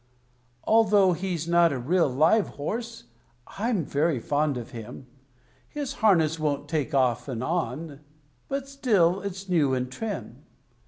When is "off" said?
6.95-7.27